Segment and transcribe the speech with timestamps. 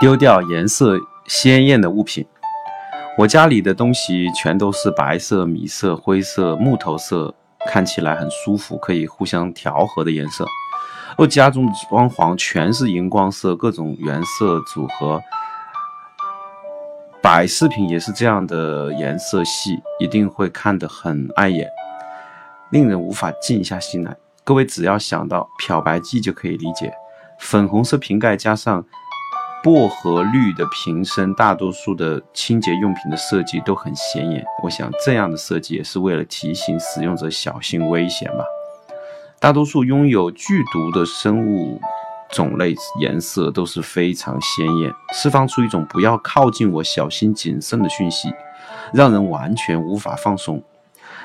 [0.00, 2.26] 丢掉颜色鲜艳的物品。
[3.16, 7.34] 我家里的东西全都是白色、米色、灰色、木头色，
[7.66, 10.44] 看起来很舒服，可以互相调和的颜色。
[11.16, 15.22] 我家中的装潢全是荧光色，各种原色组合。
[17.22, 21.70] 摆饰品也是这样的颜色系，一定会看得很碍眼，
[22.70, 24.14] 令人无法静下心来。
[24.44, 26.92] 各位只要想到漂白剂就可以理解，
[27.38, 28.84] 粉红色瓶盖加上
[29.62, 34.44] 薄荷绿的瓶身，大多数的清洁用品的设计都很显眼。
[34.62, 38.44] 我想这样的设计也是为了提醒使用者小心危险吧。
[39.40, 41.80] 大多数拥有剧毒的生物。
[42.30, 48.28] 种类、颜色都是非常鲜艳，释放出一种不要靠近我、小心谨慎的讯息，
[48.92, 50.60] 让人完全无法放松。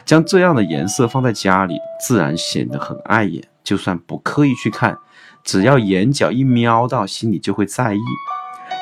[0.06, 3.44] 将这样的颜色放在家里，自然显得很碍眼。
[3.64, 4.98] 就算不刻意去看，
[5.44, 8.00] 只要眼角一瞄到，心里就会在意。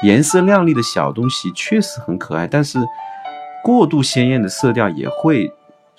[0.03, 2.79] 颜色亮丽的小东西确实很可爱，但是
[3.63, 5.51] 过度鲜艳的色调也会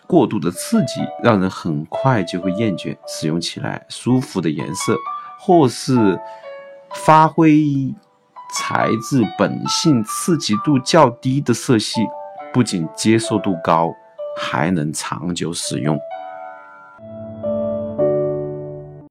[0.07, 2.97] 过度的刺激，让人很快就会厌倦。
[3.07, 4.97] 使用起来舒服的颜色。
[5.41, 6.21] 或是
[7.07, 7.95] 发挥
[8.53, 12.01] 材质本性、刺激度较低的色系，
[12.53, 13.95] 不仅接受度高，
[14.39, 15.99] 还能长久使用。